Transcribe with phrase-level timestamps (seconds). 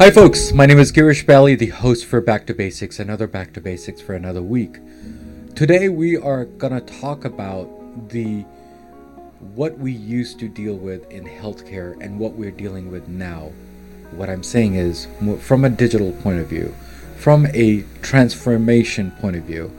[0.00, 0.50] Hi, folks.
[0.54, 4.00] My name is Girish Bali, the host for Back to Basics, another Back to Basics
[4.00, 4.78] for another week.
[5.54, 7.68] Today, we are gonna talk about
[8.08, 8.46] the
[9.54, 13.52] what we used to deal with in healthcare and what we're dealing with now.
[14.12, 15.06] What I'm saying is,
[15.38, 16.74] from a digital point of view,
[17.18, 19.70] from a transformation point of view,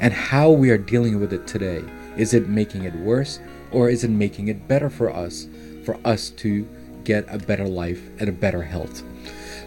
[0.00, 1.84] and how we are dealing with it today.
[2.16, 3.38] Is it making it worse,
[3.70, 5.46] or is it making it better for us,
[5.84, 6.66] for us to
[7.04, 9.04] get a better life and a better health?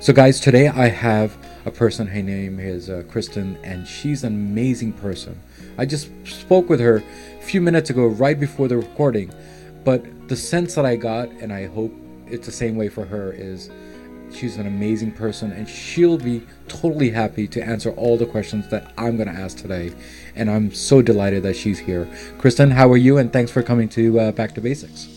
[0.01, 2.07] So, guys, today I have a person.
[2.07, 5.39] Her name is uh, Kristen, and she's an amazing person.
[5.77, 7.03] I just spoke with her
[7.37, 9.31] a few minutes ago, right before the recording.
[9.83, 11.93] But the sense that I got, and I hope
[12.25, 13.69] it's the same way for her, is
[14.33, 18.91] she's an amazing person, and she'll be totally happy to answer all the questions that
[18.97, 19.93] I'm going to ask today.
[20.35, 22.09] And I'm so delighted that she's here.
[22.39, 23.19] Kristen, how are you?
[23.19, 25.07] And thanks for coming to uh, Back to Basics.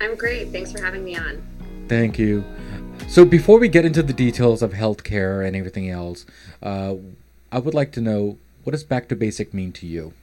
[0.00, 0.52] I'm great.
[0.52, 1.42] Thanks for having me on.
[1.88, 2.44] Thank you.
[3.10, 6.24] So, before we get into the details of healthcare and everything else,
[6.62, 6.94] uh,
[7.50, 10.14] I would like to know what does back to basic mean to you?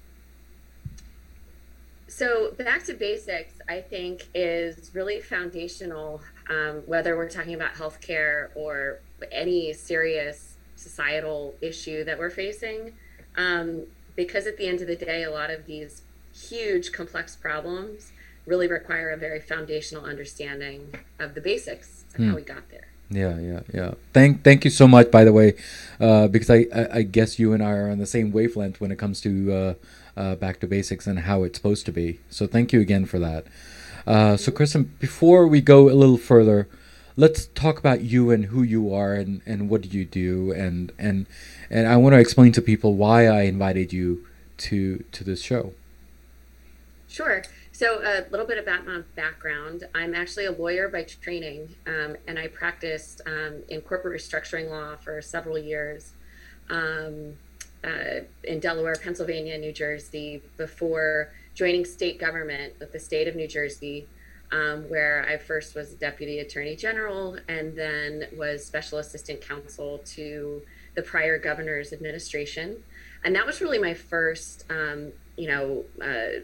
[2.08, 8.52] So, back to basics, I think, is really foundational, um, whether we're talking about healthcare
[8.56, 9.00] or
[9.34, 12.94] any serious societal issue that we're facing.
[13.36, 18.14] Um, because at the end of the day, a lot of these huge, complex problems
[18.46, 22.30] really require a very foundational understanding of the basics hmm.
[22.30, 22.88] how we got there.
[23.10, 23.94] Yeah, yeah, yeah.
[24.14, 25.10] Thank, thank you so much.
[25.12, 25.56] By the way,
[26.00, 28.92] uh, because I, I, I, guess you and I are on the same wavelength when
[28.92, 29.74] it comes to uh,
[30.20, 32.20] uh, back to basics and how it's supposed to be.
[32.30, 33.46] So thank you again for that.
[34.06, 36.68] Uh, so, Kristen, before we go a little further,
[37.16, 40.92] let's talk about you and who you are and, and what do you do and
[40.98, 41.26] and
[41.70, 44.26] and I want to explain to people why I invited you
[44.58, 45.74] to to this show.
[47.10, 47.44] Sure.
[47.78, 49.84] So, a little bit about my background.
[49.94, 54.96] I'm actually a lawyer by training, um, and I practiced um, in corporate restructuring law
[54.96, 56.14] for several years
[56.72, 57.36] um,
[57.84, 63.48] uh, in Delaware, Pennsylvania, New Jersey, before joining state government with the state of New
[63.48, 64.08] Jersey,
[64.52, 70.64] um, where I first was deputy attorney general and then was special assistant counsel to
[70.96, 72.82] the prior governor's administration.
[73.24, 76.42] And that was really my first, um, you know, uh,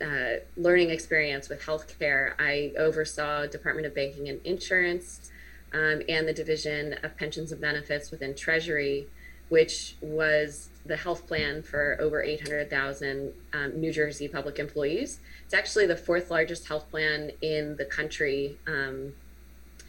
[0.00, 5.30] uh, learning experience with healthcare, I oversaw Department of Banking and Insurance
[5.72, 9.06] um, and the Division of Pensions and Benefits within Treasury,
[9.48, 15.20] which was the health plan for over 800,000 um, New Jersey public employees.
[15.44, 19.14] It's actually the fourth largest health plan in the country um,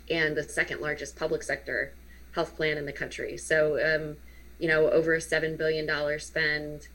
[0.10, 1.94] and the second largest public sector
[2.34, 3.38] health plan in the country.
[3.38, 4.18] So, um,
[4.60, 6.88] you know, over a $7 billion spend.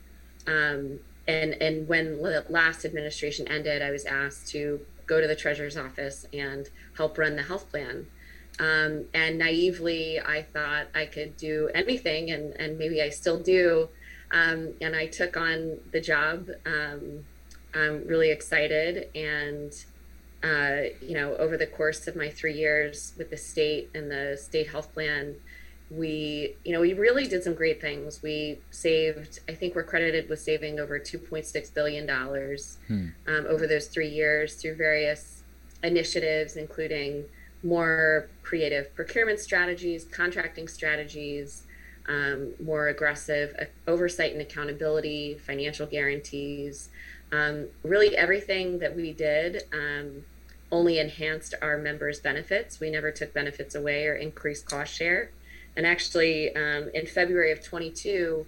[0.47, 5.35] Um, and and when the last administration ended, I was asked to go to the
[5.35, 8.07] treasurer's office and help run the health plan.
[8.59, 13.89] Um, and naively, I thought I could do anything, and and maybe I still do.
[14.31, 16.49] Um, and I took on the job.
[16.65, 17.25] Um,
[17.73, 19.73] I'm really excited, and
[20.43, 24.37] uh, you know, over the course of my three years with the state and the
[24.39, 25.35] state health plan,
[25.91, 28.23] we you know we really did some great things.
[28.23, 33.07] We saved i think we're credited with saving over 2.6 billion dollars hmm.
[33.27, 35.43] um, over those three years through various
[35.83, 37.25] initiatives including
[37.63, 41.63] more creative procurement strategies contracting strategies
[42.07, 46.89] um, more aggressive uh, oversight and accountability financial guarantees.
[47.31, 50.25] Um, really everything that we did um,
[50.71, 52.79] only enhanced our members benefits.
[52.79, 55.31] We never took benefits away or increased cost share
[55.75, 58.45] and actually, um, in February of 22,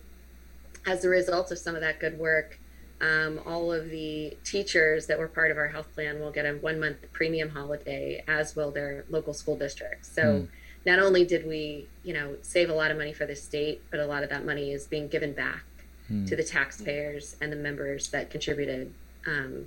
[0.85, 2.59] as a result of some of that good work,
[3.01, 6.53] um, all of the teachers that were part of our health plan will get a
[6.53, 10.09] one month premium holiday, as will their local school districts.
[10.13, 10.47] So, mm.
[10.85, 13.99] not only did we, you know, save a lot of money for the state, but
[13.99, 15.63] a lot of that money is being given back
[16.11, 16.27] mm.
[16.27, 18.93] to the taxpayers and the members that contributed
[19.27, 19.65] um,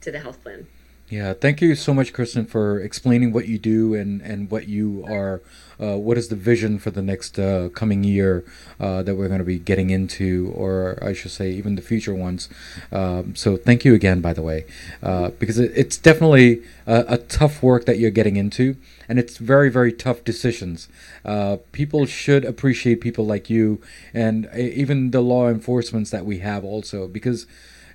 [0.00, 0.66] to the health plan.
[1.08, 5.04] Yeah, thank you so much, Kristen, for explaining what you do and, and what you
[5.08, 5.40] are.
[5.78, 8.44] Uh, what is the vision for the next uh, coming year
[8.80, 12.14] uh, that we're going to be getting into, or I should say, even the future
[12.14, 12.48] ones?
[12.90, 14.64] Um, so, thank you again, by the way,
[15.00, 18.76] uh, because it, it's definitely a, a, tough work that you're getting into,
[19.06, 20.88] and it's very, very tough decisions.
[21.24, 23.80] Uh, people should appreciate people like you,
[24.14, 27.46] and uh, even the law enforcements that we have, also, because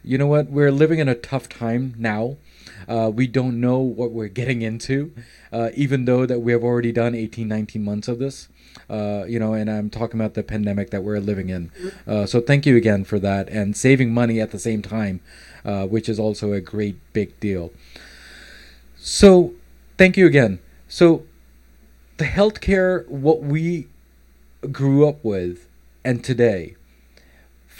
[0.04, 0.50] you know what?
[0.50, 2.38] We're living in a tough time now
[2.88, 5.14] uh, we don't know what we're getting into,
[5.52, 8.50] uh, even though that we have already done 18, 19 months of this.
[8.90, 11.72] Uh, you know, and I'm talking about the pandemic that we're living in.
[12.08, 15.22] Uh, so thank you again for that and saving money at the same time,
[15.64, 17.72] uh, which is also a great big deal.
[18.98, 19.54] So
[19.98, 20.60] thank you again.
[20.88, 21.24] So
[22.18, 23.88] the healthcare what we
[24.72, 25.68] grew up with
[26.04, 26.76] and today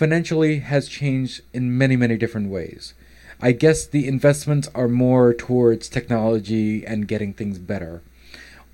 [0.02, 2.96] financially has changed in many many different ways.
[3.40, 8.02] I guess the investments are more towards technology and getting things better.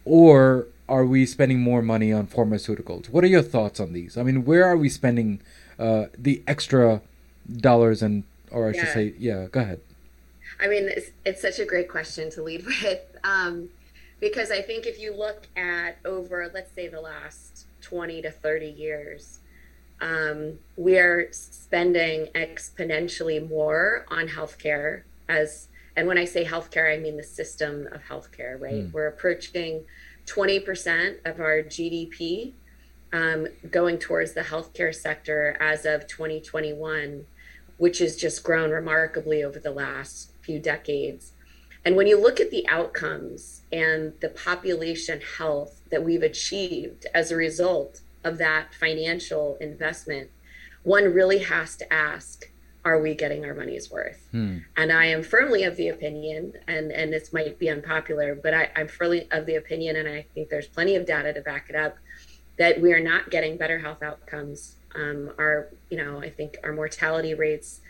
[0.05, 3.09] Or are we spending more money on pharmaceuticals?
[3.09, 4.17] What are your thoughts on these?
[4.17, 5.41] I mean, where are we spending
[5.77, 7.01] uh, the extra
[7.69, 8.79] dollars and, or I yeah.
[8.79, 9.81] should say, yeah, go ahead.
[10.61, 13.01] I mean, it's, it's such a great question to lead with.
[13.25, 13.67] Um,
[14.21, 18.65] because I think if you look at over, let's say, the last 20 to 30
[18.65, 19.39] years,
[20.01, 25.67] um, we are spending exponentially more on healthcare as
[25.97, 28.85] and when I say healthcare, I mean the system of healthcare, right?
[28.85, 28.93] Mm.
[28.93, 29.83] We're approaching
[30.27, 32.53] 20% of our GDP
[33.11, 37.25] um, going towards the healthcare sector as of 2021,
[37.77, 41.33] which has just grown remarkably over the last few decades.
[41.83, 47.31] And when you look at the outcomes and the population health that we've achieved as
[47.31, 50.29] a result of that financial investment,
[50.83, 52.51] one really has to ask
[52.87, 54.29] are we getting our money's worth?
[54.31, 54.59] Hmm.
[54.77, 58.69] And I am firmly of the opinion, and and this might be unpopular, but I,
[58.77, 61.75] I'm firmly of the opinion, and I think there's plenty of data to back it
[61.75, 61.97] up,
[62.57, 64.77] that we are not getting better health outcomes.
[64.95, 67.81] Um, our, you know, I think our mortality rates,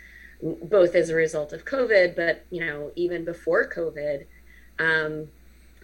[0.42, 4.26] both as a result of COVID, but you know, even before COVID,
[4.80, 5.28] um,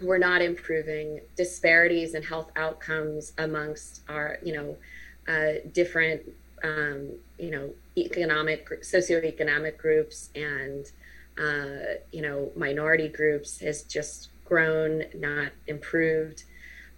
[0.04, 4.76] we're not improving disparities in health outcomes amongst our you know
[5.28, 6.22] uh, different
[6.62, 10.90] um, you know economic socioeconomic groups and
[11.38, 16.44] uh, you know minority groups has just grown not improved.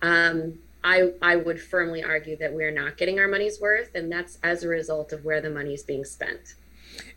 [0.03, 4.39] Um, I, I would firmly argue that we're not getting our money's worth and that's
[4.45, 6.55] as a result of where the money is being spent.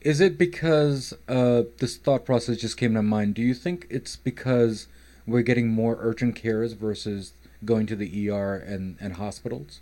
[0.01, 3.35] Is it because uh, this thought process just came to mind?
[3.35, 4.87] Do you think it's because
[5.29, 7.33] we're getting more urgent cares versus
[7.65, 9.81] going to the ER and, and hospitals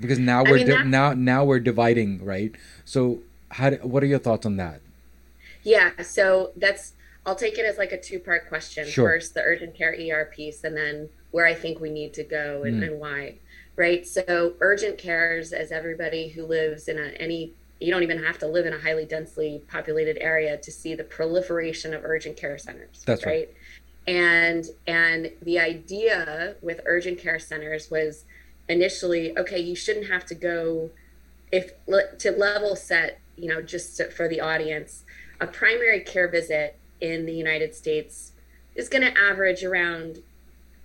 [0.00, 2.54] because now we're I mean, di- now now we're dividing right
[2.84, 4.80] so how do, what are your thoughts on that
[5.62, 6.92] yeah so that's
[7.24, 9.08] I'll take it as like a two part question sure.
[9.08, 12.62] first the urgent care ER piece and then where I think we need to go
[12.64, 12.86] and, mm.
[12.86, 13.36] and why
[13.76, 18.38] right so urgent cares as everybody who lives in a, any you don't even have
[18.38, 22.58] to live in a highly densely populated area to see the proliferation of urgent care
[22.58, 23.54] centers that's right, right?
[24.06, 28.24] And and the idea with urgent care centers was
[28.68, 30.90] initially okay you shouldn't have to go
[31.52, 31.72] if
[32.18, 35.04] to level set you know just to, for the audience
[35.40, 38.32] a primary care visit in the united states
[38.74, 40.22] is going to average around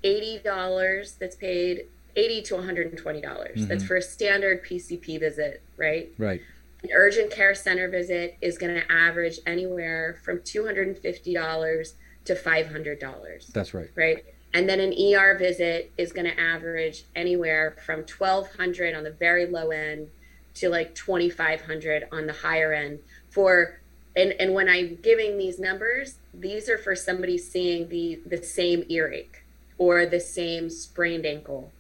[0.04, 1.86] $80 that's paid
[2.16, 3.58] 80 to 120 dollars.
[3.58, 3.68] Mm-hmm.
[3.68, 6.12] that's for a standard pcp visit right?
[6.18, 6.42] Right.
[6.84, 11.94] An urgent care center visit is going to average anywhere from $250
[12.26, 13.48] to $500.
[13.48, 13.90] That's right.
[13.96, 14.26] Right.
[14.54, 19.46] And then an ER visit is going to average anywhere from 1200 on the very
[19.46, 20.10] low end
[20.56, 23.80] to like 2500 on the higher end for
[24.16, 28.84] and and when I'm giving these numbers, these are for somebody seeing the the same
[28.90, 29.44] earache
[29.78, 31.72] or the same sprained ankle.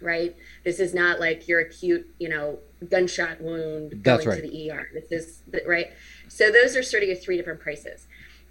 [0.00, 0.36] Right?
[0.64, 2.58] This is not like your acute, you know,
[2.88, 4.44] gunshot wound That's going right.
[4.44, 4.88] to the ER.
[4.92, 5.92] This is right.
[6.28, 8.06] So those are sort of your three different prices.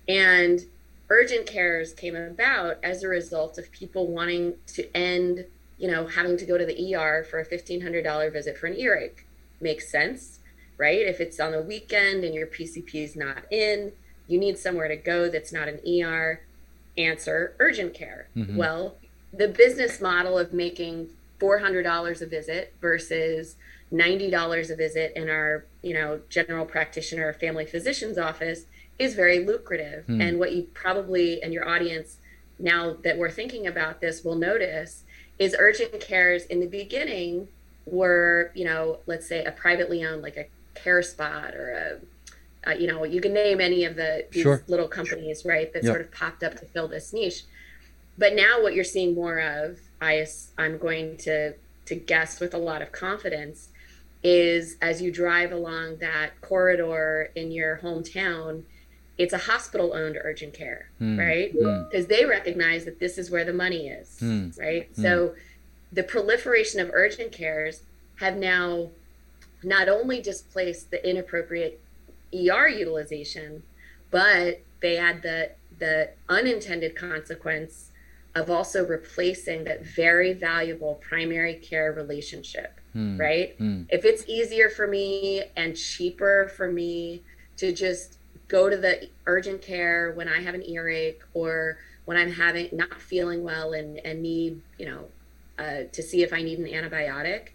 [0.07, 0.59] And
[1.13, 5.45] urgent cares came about as a result of people wanting to end,
[5.77, 9.27] you know, having to go to the ER for a $1,500 visit for an earache.
[9.61, 10.39] Makes sense,
[10.75, 11.05] right?
[11.05, 13.91] If it's on the weekend and your PCP is not in,
[14.27, 16.41] you need somewhere to go that's not an ER.
[16.97, 18.27] Answer urgent care.
[18.35, 18.57] Mm-hmm.
[18.57, 18.95] Well,
[19.31, 21.09] the business model of making
[21.39, 23.55] $400 a visit versus
[23.91, 28.65] $90 a visit in our, you know, general practitioner or family physician's office
[28.99, 30.05] is very lucrative.
[30.07, 30.21] Mm.
[30.21, 32.17] And what you probably and your audience
[32.59, 35.03] now that we're thinking about this will notice
[35.39, 37.47] is urgent cares in the beginning
[37.85, 40.45] were, you know, let's say a privately owned like a
[40.75, 41.99] care spot or a
[42.65, 44.63] uh, you know, you can name any of the these sure.
[44.67, 45.91] little companies, right, that yep.
[45.91, 47.43] sort of popped up to fill this niche.
[48.17, 50.25] But now what you're seeing more of, I
[50.57, 51.53] I'm going to
[51.85, 53.69] to guess with a lot of confidence
[54.23, 58.63] is as you drive along that corridor in your hometown
[59.17, 61.19] it's a hospital owned urgent care, mm.
[61.19, 61.53] right?
[61.53, 62.09] Because mm.
[62.09, 64.57] they recognize that this is where the money is, mm.
[64.59, 64.89] right?
[64.95, 65.01] Hmm.
[65.01, 65.35] So
[65.91, 67.83] the proliferation of urgent cares
[68.15, 68.89] have now
[69.63, 71.79] not only displaced the inappropriate
[72.33, 73.63] ER utilization,
[74.09, 77.89] but they had the the unintended consequence
[78.35, 83.19] of also replacing that very valuable primary care relationship, hmm.
[83.19, 83.55] right?
[83.57, 83.83] Hmm.
[83.89, 87.21] If it's easier for me and cheaper for me
[87.57, 88.17] to just
[88.53, 93.01] go to the urgent care when I have an earache or when I'm having not
[93.01, 95.05] feeling well and, and need, you know,
[95.57, 97.47] uh, to see if I need an antibiotic,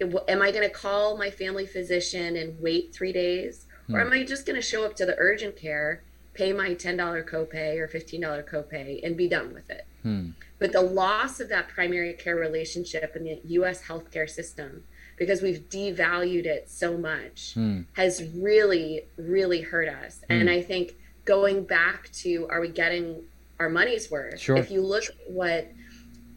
[0.00, 3.66] am I going to call my family physician and wait three days?
[3.88, 3.96] Hmm.
[3.96, 7.28] Or am I just going to show up to the urgent care, pay my $10
[7.28, 9.86] copay or $15 copay, and be done with it?
[10.04, 10.30] Hmm.
[10.60, 14.84] But the loss of that primary care relationship in the US healthcare system,
[15.16, 17.82] because we've devalued it so much, hmm.
[17.94, 20.20] has really, really hurt us.
[20.28, 23.22] And I think going back to are we getting
[23.60, 24.40] our money's worth?
[24.40, 24.56] Sure.
[24.56, 25.70] If you look at what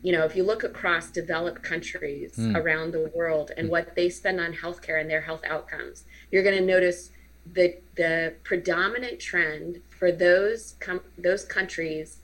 [0.05, 2.55] you know, if you look across developed countries mm.
[2.55, 3.71] around the world and mm.
[3.71, 7.09] what they spend on healthcare and their health outcomes, you're going to notice
[7.51, 12.17] the the predominant trend for those com- those countries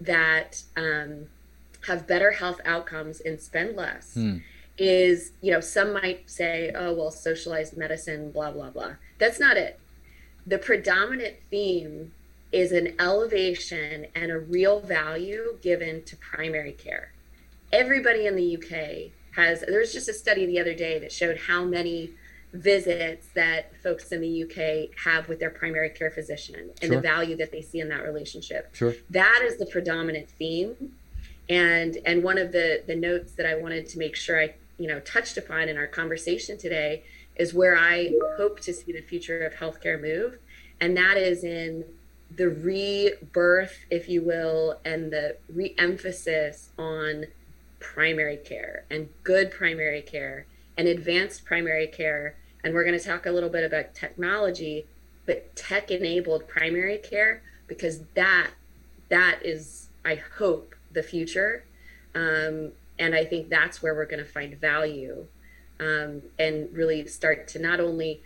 [0.00, 1.26] that um,
[1.86, 4.42] have better health outcomes and spend less mm.
[4.78, 9.56] Is you know some might say oh well socialized medicine blah blah blah that's not
[9.56, 9.80] it
[10.46, 12.12] the predominant theme
[12.52, 17.12] is an elevation and a real value given to primary care
[17.72, 21.36] everybody in the UK has, there was just a study the other day that showed
[21.36, 22.10] how many
[22.52, 26.96] visits that folks in the UK have with their primary care physician and sure.
[26.96, 28.74] the value that they see in that relationship.
[28.74, 28.94] Sure.
[29.10, 30.96] That is the predominant theme.
[31.48, 34.86] And and one of the the notes that I wanted to make sure I, you
[34.86, 37.04] know, touched upon in our conversation today
[37.36, 40.38] is where I hope to see the future of healthcare move.
[40.80, 41.84] And that is in
[42.34, 47.26] the rebirth, if you will, and the re-emphasis on
[47.78, 52.36] primary care and good primary care and advanced primary care.
[52.64, 54.86] And we're going to talk a little bit about technology,
[55.24, 58.50] but tech enabled primary care, because that
[59.08, 61.64] that is, I hope, the future.
[62.14, 65.26] Um, and I think that's where we're going to find value
[65.80, 68.22] um, and really start to not only,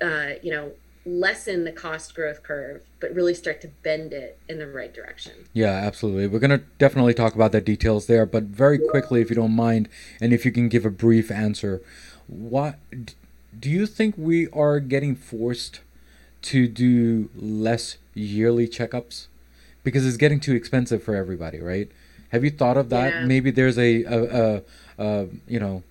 [0.00, 0.72] uh, you know,
[1.06, 5.32] lessen the cost growth curve, but really start to bend it in the right direction.
[5.52, 6.26] Yeah, absolutely.
[6.26, 9.56] We're going to definitely talk about the details there, but very quickly, if you don't
[9.56, 9.88] mind,
[10.20, 11.80] and if you can give a brief answer,
[12.26, 12.78] what
[13.58, 15.80] do you think we are getting forced
[16.42, 19.26] to do less yearly checkups
[19.82, 21.90] because it's getting too expensive for everybody, right?
[22.30, 23.12] Have you thought of that?
[23.12, 23.24] Yeah.
[23.24, 24.62] Maybe there's a, a, a,
[24.98, 25.82] a you know,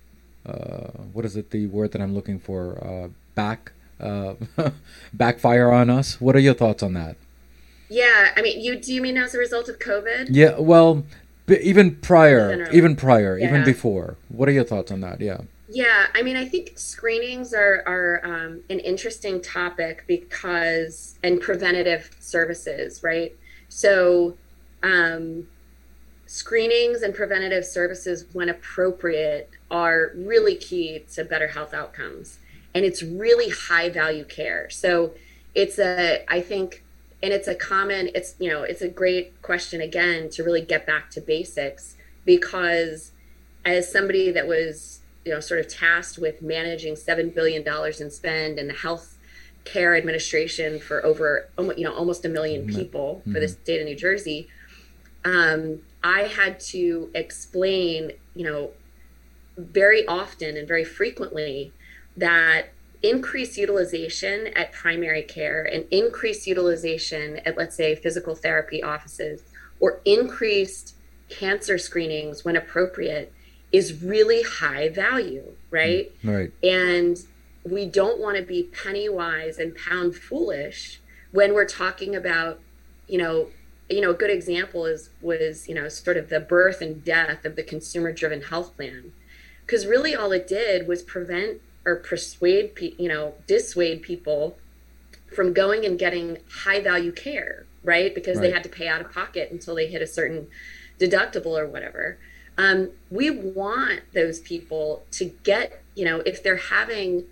[0.46, 1.50] uh, what is it?
[1.50, 4.34] The word that I'm looking for, uh, back uh,
[5.12, 6.20] backfire on us.
[6.20, 7.16] What are your thoughts on that?
[7.88, 10.28] Yeah, I mean, you do you mean as a result of COVID?
[10.30, 11.04] Yeah, well,
[11.48, 13.48] even prior, even prior, yeah.
[13.48, 14.16] even before.
[14.28, 15.20] What are your thoughts on that?
[15.20, 15.38] Yeah.
[15.70, 22.10] Yeah, I mean, I think screenings are are um, an interesting topic because and preventative
[22.20, 23.34] services, right?
[23.68, 24.36] So,
[24.82, 25.46] um,
[26.28, 32.38] screenings and preventative services, when appropriate, are really key to better health outcomes
[32.74, 34.70] and it's really high value care.
[34.70, 35.12] So
[35.54, 36.84] it's a, I think,
[37.22, 40.86] and it's a common, it's, you know, it's a great question again to really get
[40.86, 43.10] back to basics because
[43.64, 47.66] as somebody that was, you know, sort of tasked with managing $7 billion
[48.00, 49.16] in spend and the health
[49.64, 52.78] care administration for over, you know, almost a million mm-hmm.
[52.78, 53.34] people mm-hmm.
[53.34, 54.48] for the state of New Jersey,
[55.28, 58.70] um, I had to explain, you know,
[59.56, 61.72] very often and very frequently
[62.16, 62.68] that
[63.02, 69.42] increased utilization at primary care and increased utilization at, let's say, physical therapy offices
[69.80, 70.94] or increased
[71.28, 73.32] cancer screenings when appropriate
[73.70, 76.10] is really high value, right?
[76.22, 76.52] Mm, right.
[76.62, 77.18] And
[77.64, 81.00] we don't want to be penny wise and pound foolish
[81.32, 82.60] when we're talking about,
[83.06, 83.48] you know,
[83.88, 87.44] you know, a good example is was, you know, sort of the birth and death
[87.44, 89.12] of the consumer driven health plan.
[89.64, 94.58] Because really all it did was prevent or persuade you know dissuade people
[95.34, 98.42] from going and getting high value care right because right.
[98.42, 100.46] they had to pay out of pocket until they hit a certain
[101.00, 102.18] deductible or whatever
[102.58, 107.24] um, we want those people to get you know if they're having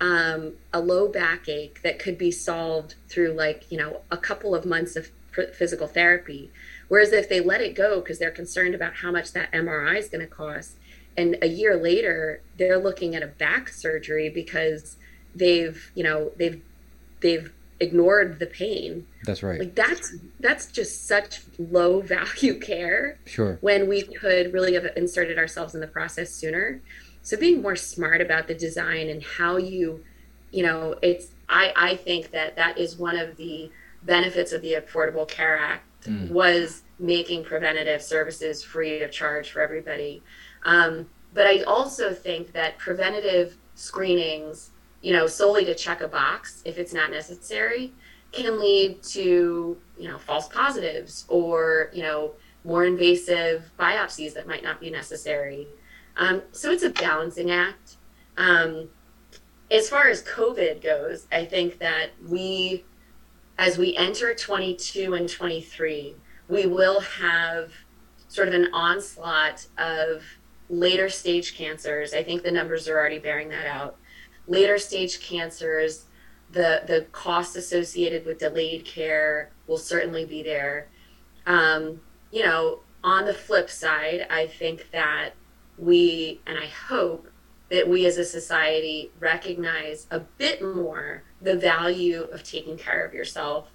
[0.00, 4.66] um, a low backache that could be solved through like you know a couple of
[4.66, 6.50] months of physical therapy.
[6.88, 10.08] Whereas if they let it go because they're concerned about how much that mri is
[10.08, 10.76] going to cost
[11.16, 14.96] and a year later they're looking at a back surgery because
[15.34, 16.60] they've you know they've
[17.20, 19.06] they've ignored the pain.
[19.24, 19.58] That's right.
[19.58, 23.58] Like that's that's just such low value care sure.
[23.60, 26.80] when we could really have inserted ourselves in the process sooner.
[27.22, 30.04] So being more smart about the design and how you
[30.50, 33.70] you know it's i i think that that is one of the
[34.04, 36.30] benefits of the affordable care act mm.
[36.30, 40.22] was making preventative services free of charge for everybody
[40.64, 46.62] um, but I also think that preventative screenings, you know, solely to check a box
[46.64, 47.92] if it's not necessary,
[48.32, 52.32] can lead to, you know, false positives or, you know,
[52.64, 55.66] more invasive biopsies that might not be necessary.
[56.16, 57.96] Um, so it's a balancing act.
[58.36, 58.88] Um,
[59.70, 62.84] as far as COVID goes, I think that we,
[63.62, 66.16] as we enter 22 and 23,
[66.48, 67.70] we will have
[68.26, 70.24] sort of an onslaught of
[70.68, 72.12] later stage cancers.
[72.12, 73.98] I think the numbers are already bearing that out.
[74.48, 76.06] Later stage cancers,
[76.50, 80.88] the the cost associated with delayed care will certainly be there.
[81.46, 82.00] Um,
[82.32, 85.34] you know, on the flip side, I think that
[85.78, 87.28] we and I hope
[87.72, 93.14] that we as a society recognize a bit more the value of taking care of
[93.14, 93.70] yourself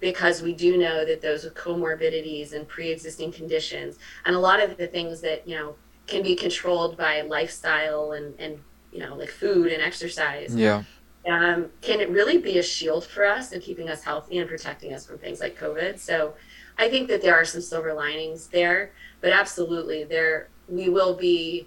[0.00, 4.76] because we do know that those with comorbidities and pre-existing conditions and a lot of
[4.76, 5.74] the things that you know
[6.06, 8.60] can be controlled by lifestyle and and
[8.92, 10.84] you know like food and exercise yeah.
[11.26, 14.92] um, can it really be a shield for us in keeping us healthy and protecting
[14.92, 15.98] us from things like covid.
[15.98, 16.34] So
[16.76, 21.66] i think that there are some silver linings there but absolutely there we will be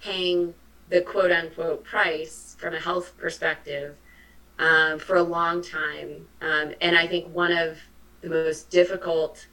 [0.00, 0.54] paying
[0.92, 3.96] the quote unquote price from a health perspective
[4.58, 6.28] um, for a long time.
[6.42, 7.78] Um, and I think one of
[8.20, 9.46] the most difficult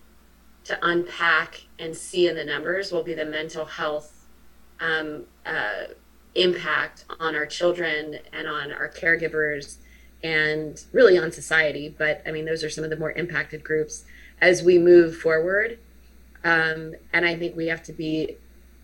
[0.66, 4.28] to unpack and see in the numbers will be the mental health
[4.82, 5.86] um, uh,
[6.36, 9.78] impact on our children and on our caregivers
[10.22, 11.96] and really on society.
[11.98, 14.04] But I mean, those are some of the more impacted groups
[14.42, 15.80] as we move forward.
[16.44, 18.38] Um, and I think we have to be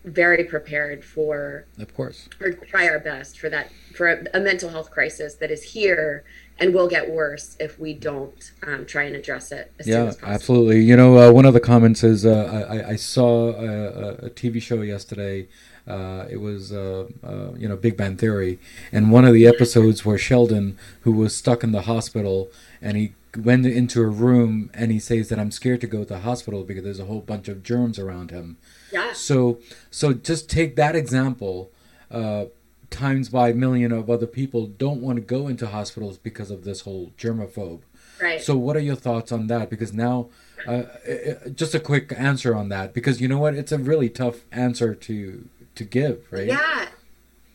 [0.06, 2.28] very prepared for of course.
[2.40, 6.24] or try our best for that for a, a mental health crisis that is here
[6.58, 10.80] and will get worse if we don't um, try and address it yeah absolutely.
[10.80, 14.62] You know uh, one of the comments is uh, I, I, saw a, a, tv
[14.62, 15.48] show yesterday.
[15.88, 18.60] Uh, it was uh, uh, you know big bang theory.
[18.92, 23.12] And one of the episodes where sheldon who was stuck in the hospital and he
[23.36, 26.64] went into a room and he says that i'm scared to go to the hospital
[26.64, 28.56] because there's a whole bunch of germs around him
[28.96, 29.12] yeah.
[29.12, 29.58] So
[29.90, 31.70] so just take that example.
[32.10, 32.46] Uh,
[32.88, 36.64] times by a million of other people don't want to go into hospitals because of
[36.64, 37.80] this whole germaphobe.
[38.22, 38.40] Right.
[38.40, 39.68] So what are your thoughts on that?
[39.68, 40.28] Because now,
[40.66, 42.94] uh, uh, uh, just a quick answer on that.
[42.94, 46.46] Because you know what, it's a really tough answer to to give, right?
[46.46, 46.86] Yeah.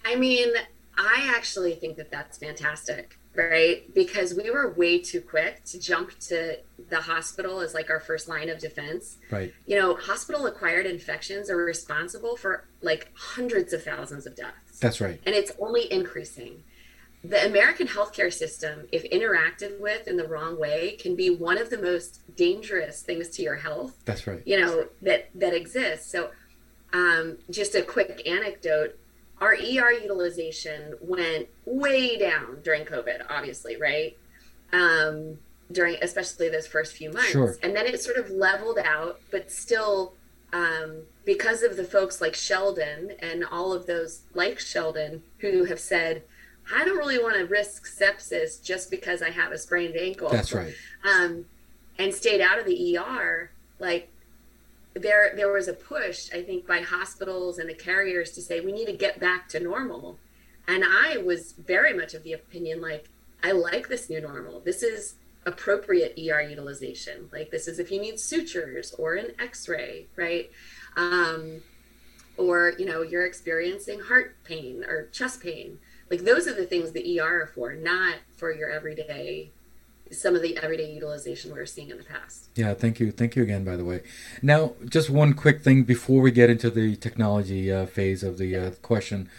[0.05, 0.49] I mean,
[0.97, 3.93] I actually think that that's fantastic right?
[3.93, 6.57] Because we were way too quick to jump to
[6.89, 9.17] the hospital as like our first line of defense.
[9.29, 9.53] Right.
[9.65, 14.79] You know, hospital acquired infections are responsible for like hundreds of thousands of deaths.
[14.79, 15.19] That's right.
[15.25, 16.63] And it's only increasing.
[17.23, 21.69] The American healthcare system, if interacted with in the wrong way, can be one of
[21.69, 23.95] the most dangerous things to your health.
[24.05, 24.41] That's right.
[24.43, 26.11] You know, that that exists.
[26.11, 26.31] So
[26.93, 28.97] um, just a quick anecdote
[29.41, 34.15] our ER utilization went way down during COVID, obviously, right?
[34.71, 35.39] Um,
[35.71, 37.57] during especially those first few months, sure.
[37.63, 40.13] and then it sort of leveled out, but still,
[40.53, 45.79] um, because of the folks like Sheldon and all of those like Sheldon who have
[45.79, 46.23] said,
[46.73, 50.53] "I don't really want to risk sepsis just because I have a sprained ankle." That's
[50.53, 50.73] right.
[51.03, 51.45] Um,
[51.97, 54.09] and stayed out of the ER, like
[54.93, 58.71] there there was a push i think by hospitals and the carriers to say we
[58.71, 60.17] need to get back to normal.
[60.67, 63.09] And i was very much of the opinion like
[63.43, 64.59] i like this new normal.
[64.59, 67.29] This is appropriate er utilization.
[67.31, 70.51] Like this is if you need sutures or an x-ray right?
[70.95, 71.61] Um,
[72.37, 75.79] or you know you're experiencing heart pain or chest pain.
[76.09, 79.51] Like those are the things the er are for not for your everyday
[80.11, 82.49] some of the everyday utilization we are seeing in the past.
[82.55, 83.11] Yeah, thank you.
[83.11, 84.03] Thank you again, by the way.
[84.41, 88.55] Now, just one quick thing before we get into the technology uh, phase of the
[88.55, 89.29] uh, question.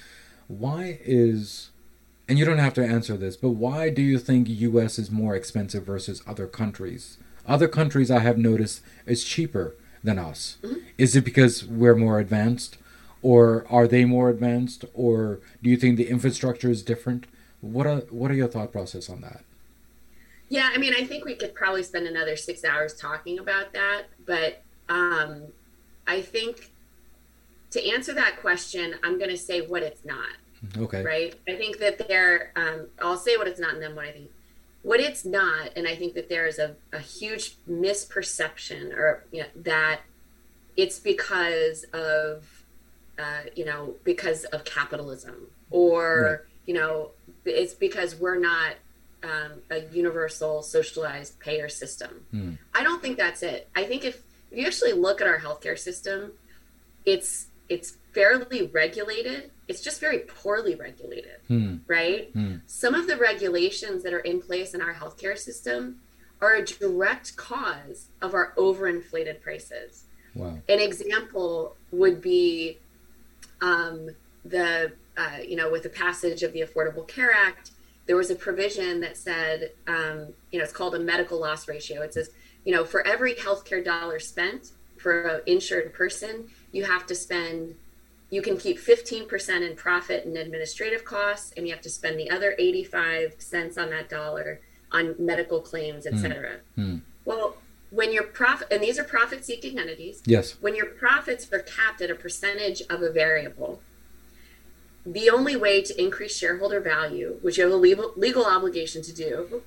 [0.49, 1.71] Why is,
[2.29, 5.35] and you don't have to answer this, but why do you think US is more
[5.35, 7.19] expensive versus other countries?
[7.47, 10.59] Other countries I have noticed is cheaper than us.
[10.63, 10.79] Mm-hmm.
[10.99, 12.79] Is it because we're more advanced?
[13.21, 14.85] Or are they more advanced?
[14.95, 17.27] Or do you think the infrastructure is different?
[17.61, 19.45] What are, what are your thought process on that?
[20.53, 24.03] Yeah, I mean, I think we could probably spend another six hours talking about that,
[24.27, 25.45] but um,
[26.07, 26.71] I think
[27.71, 30.29] to answer that question, I'm going to say what it's not.
[30.77, 31.03] Okay.
[31.03, 31.35] Right.
[31.49, 32.53] I think that there.
[32.55, 34.31] Um, I'll say what it's not, and then what I think.
[34.83, 39.41] What it's not, and I think that there is a, a huge misperception, or you
[39.41, 40.03] know, that
[40.77, 42.45] it's because of,
[43.19, 46.39] uh, you know, because of capitalism, or right.
[46.67, 47.13] you know,
[47.47, 48.75] it's because we're not
[49.23, 52.25] um, a universal socialized payer system.
[52.31, 52.53] Hmm.
[52.75, 53.69] I don't think that's it.
[53.75, 56.33] I think if, if you actually look at our healthcare system,
[57.05, 59.51] it's it's fairly regulated.
[59.69, 61.77] It's just very poorly regulated, hmm.
[61.87, 62.31] right?
[62.33, 62.57] Hmm.
[62.67, 66.01] Some of the regulations that are in place in our healthcare system
[66.41, 70.05] are a direct cause of our overinflated prices.
[70.35, 70.59] wow.
[70.69, 72.79] an example would be
[73.61, 74.11] um,
[74.45, 77.71] the uh, you know with the passage of the Affordable Care Act,
[78.07, 82.03] there was a provision that said um, you know it's called a medical loss ratio.
[82.03, 82.31] It says
[82.65, 87.75] you know for every healthcare dollar spent for an insured person, you have to spend
[88.33, 92.31] you can keep 15% in profit and administrative costs and you have to spend the
[92.31, 94.61] other 85 cents on that dollar
[94.91, 96.85] on medical claims etc mm.
[96.85, 97.01] mm.
[97.25, 97.57] well
[97.91, 102.01] when your profit and these are profit seeking entities yes when your profits are capped
[102.01, 103.81] at a percentage of a variable
[105.05, 109.13] the only way to increase shareholder value which you have a legal, legal obligation to
[109.13, 109.63] do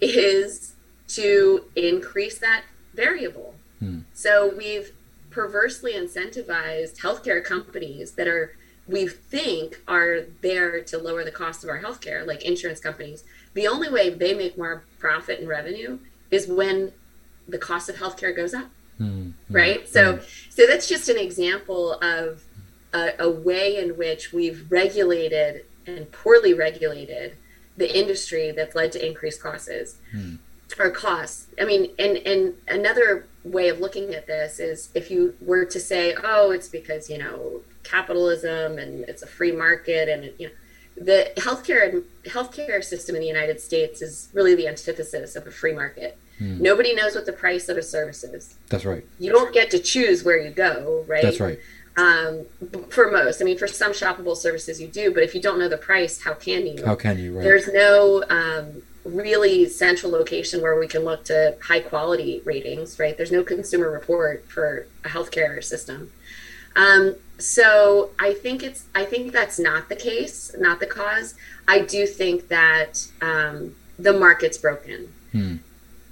[0.00, 0.74] is
[1.06, 4.00] to increase that variable hmm.
[4.12, 4.92] so we've
[5.30, 11.70] perversely incentivized healthcare companies that are we think are there to lower the cost of
[11.70, 13.24] our healthcare like insurance companies
[13.54, 15.98] the only way they make more profit and revenue
[16.30, 16.92] is when
[17.46, 19.30] the cost of healthcare goes up mm-hmm.
[19.50, 20.50] right so mm-hmm.
[20.50, 22.42] so that's just an example of
[22.92, 27.36] a, a, way in which we've regulated and poorly regulated
[27.76, 30.38] the industry that's led to increased costs mm.
[30.78, 35.34] or costs i mean and and another way of looking at this is if you
[35.40, 40.32] were to say oh it's because you know capitalism and it's a free market and
[40.38, 40.52] you know
[41.00, 45.50] the healthcare and healthcare system in the United States is really the antithesis of a
[45.50, 46.18] free market.
[46.38, 46.62] Hmm.
[46.62, 48.56] Nobody knows what the price of a service is.
[48.68, 49.04] That's right.
[49.18, 51.22] You don't get to choose where you go, right?
[51.22, 51.58] That's right.
[51.98, 52.46] Um,
[52.90, 55.68] for most, I mean, for some shoppable services you do, but if you don't know
[55.68, 56.84] the price, how can you?
[56.84, 57.36] How can you?
[57.36, 57.42] Right.
[57.42, 63.16] There's no um, really central location where we can look to high quality ratings, right?
[63.16, 66.12] There's no consumer report for a healthcare system.
[66.76, 71.34] Um, so I think it's I think that's not the case, not the cause.
[71.66, 75.12] I do think that um, the market's broken.
[75.32, 75.56] Hmm.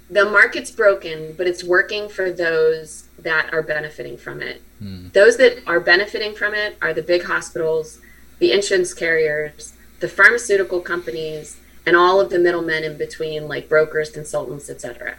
[0.09, 4.61] The market's broken, but it's working for those that are benefiting from it.
[4.79, 5.09] Hmm.
[5.09, 7.99] Those that are benefiting from it are the big hospitals,
[8.39, 14.09] the insurance carriers, the pharmaceutical companies, and all of the middlemen in between, like brokers,
[14.11, 15.15] consultants, etc.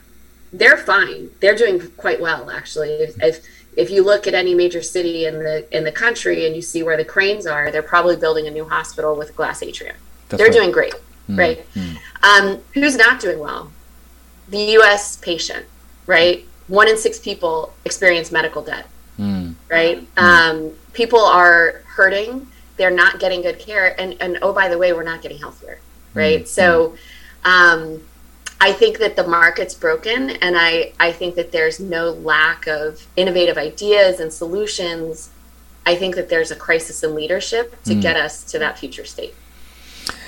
[0.53, 1.31] They're fine.
[1.41, 2.91] They're doing quite well, actually.
[2.91, 6.57] If, if if you look at any major city in the in the country and
[6.57, 9.63] you see where the cranes are, they're probably building a new hospital with a glass
[9.63, 9.97] atrium.
[10.29, 10.59] That's they're right.
[10.59, 10.95] doing great,
[11.29, 11.75] mm right?
[11.75, 13.71] mm Um, who's not doing well?
[14.49, 15.17] The U.S.
[15.17, 15.67] patient,
[16.07, 16.45] right?
[16.67, 18.87] One in six people experience medical debt,
[19.69, 20.01] right?
[20.17, 20.25] Hmm.
[20.25, 22.47] Um, people are hurting.
[22.77, 25.79] They're not getting good care, and and oh by the way, we're not getting healthier,
[26.15, 26.41] right?
[26.41, 26.47] Hmm.
[26.47, 26.97] So.
[27.45, 28.03] Um,
[28.61, 33.07] I think that the market's broken, and I, I think that there's no lack of
[33.15, 35.31] innovative ideas and solutions.
[35.87, 38.03] I think that there's a crisis in leadership to mm.
[38.03, 39.35] get us to that future state.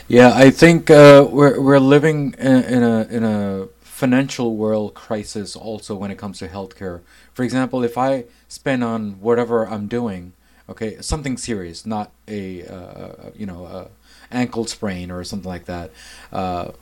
[0.07, 3.69] Yeah, I think uh, we're we're living in, in a in a
[4.01, 7.03] financial world crisis also when it comes to healthcare.
[7.35, 10.33] For example, if I spend on whatever I'm doing,
[10.71, 13.89] okay, something serious, not a uh, you know a
[14.33, 15.91] ankle sprain or something like that.
[16.33, 16.73] Uh,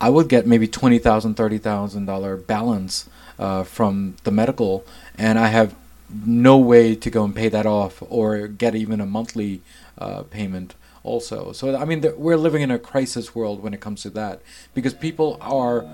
[0.00, 4.86] I would get maybe twenty thousand, thirty thousand dollar balance uh, from the medical,
[5.18, 5.74] and I have
[6.08, 9.60] no way to go and pay that off or get even a monthly
[9.98, 10.74] uh, payment
[11.06, 11.52] also.
[11.52, 14.42] So I mean, the, we're living in a crisis world when it comes to that
[14.74, 15.86] because people are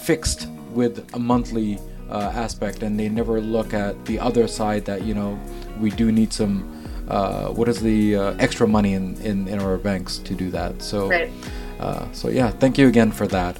[0.00, 1.78] fixed with a monthly
[2.10, 5.38] uh, aspect and they never look at the other side that you know
[5.80, 6.72] we do need some.
[7.08, 10.82] Uh, what is the uh, extra money in, in, in our banks to do that?
[10.82, 11.08] So.
[11.08, 11.30] Right
[11.78, 13.58] uh, so yeah, thank you again for that.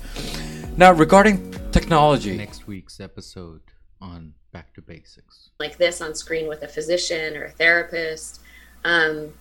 [0.76, 3.60] Now regarding technology, next week's episode
[4.00, 8.40] on Back to Basics, like this on screen with a physician or a therapist,
[8.84, 9.32] um,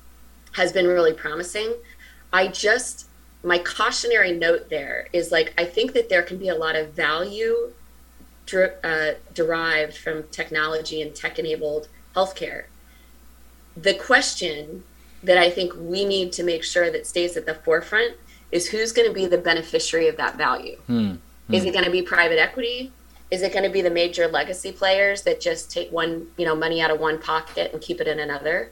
[0.56, 1.74] has been really promising.
[2.32, 3.08] I just
[3.44, 6.94] my cautionary note there is like I think that there can be a lot of
[6.94, 7.72] value
[8.84, 12.66] uh, derived from technology and tech-enabled healthcare.
[13.76, 14.84] The question
[15.24, 18.16] that I think we need to make sure that stays at the forefront
[18.52, 20.78] is who's going to be the beneficiary of that value.
[20.88, 21.16] Hmm.
[21.48, 21.54] Hmm.
[21.54, 22.92] Is it going to be private equity?
[23.32, 26.56] Is it going to be the major legacy players that just take one, you know,
[26.56, 28.72] money out of one pocket and keep it in another?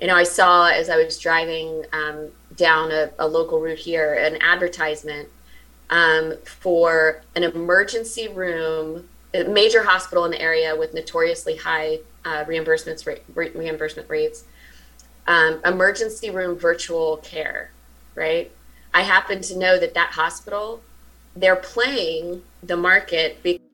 [0.00, 4.14] You know, I saw as I was driving um, down a, a, local route here
[4.14, 5.28] an advertisement
[5.90, 12.44] um, for an emergency room, a major hospital in the area with notoriously high uh,
[12.44, 14.44] reimbursements re- reimbursement rates,
[15.26, 17.70] um, emergency room virtual care,
[18.14, 18.50] right?
[18.94, 20.80] I happen to know that that hospital,
[21.36, 23.67] they're playing the market because